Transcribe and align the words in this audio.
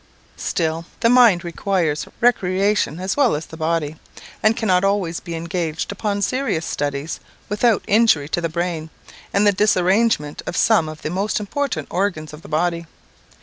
Still, 0.37 0.87
the 1.01 1.11
mind 1.11 1.43
requires 1.43 2.07
recreation 2.21 2.99
as 2.99 3.15
well 3.15 3.35
as 3.35 3.45
the 3.45 3.55
body, 3.55 3.97
and 4.41 4.57
cannot 4.57 4.83
always 4.83 5.19
be 5.19 5.35
engaged 5.35 5.91
upon 5.91 6.23
serious 6.23 6.65
studies 6.65 7.19
without 7.49 7.83
injury 7.85 8.27
to 8.29 8.41
the 8.41 8.49
brain, 8.49 8.89
and 9.31 9.45
the 9.45 9.51
disarrangement 9.51 10.41
of 10.47 10.57
some 10.57 10.89
of 10.89 11.03
the 11.03 11.11
most 11.11 11.39
important 11.39 11.87
organs 11.91 12.33
of 12.33 12.41
the 12.41 12.47
body. 12.47 12.87